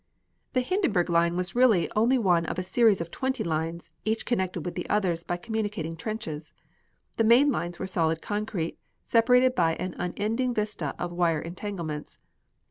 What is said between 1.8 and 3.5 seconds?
only one of a series of twenty